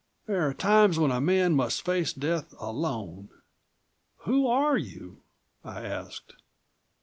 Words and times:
There 0.25 0.41
are 0.49 0.53
times 0.55 0.97
when 0.97 1.11
a 1.11 1.21
man 1.21 1.53
must 1.53 1.85
face 1.85 2.11
death 2.11 2.55
alone." 2.59 3.29
"Who 4.21 4.47
are 4.47 4.75
you?" 4.75 5.21
I 5.63 5.85
asked. 5.85 6.33